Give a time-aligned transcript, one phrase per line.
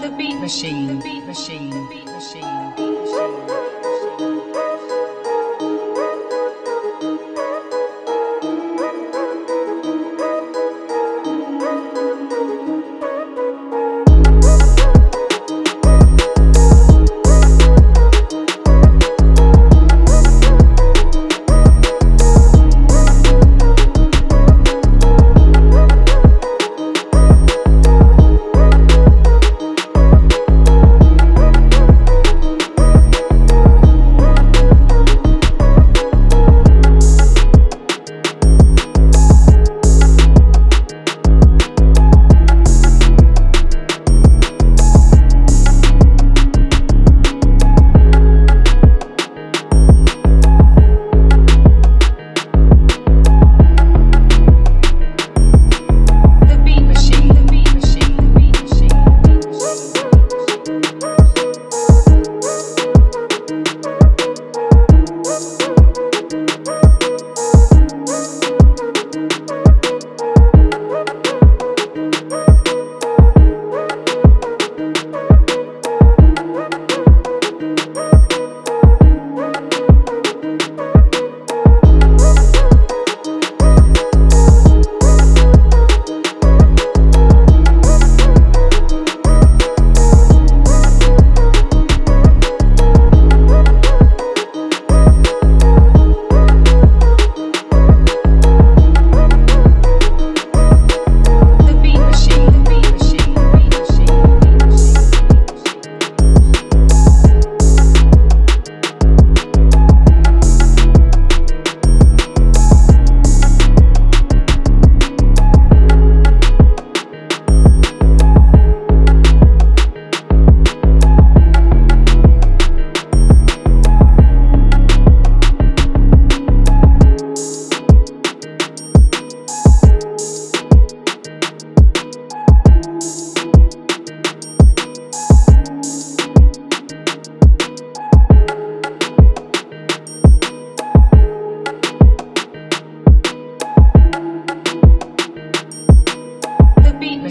[0.00, 3.45] the beat machine, the beat machine, the beat machine, the beat machine.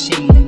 [0.00, 0.39] machine.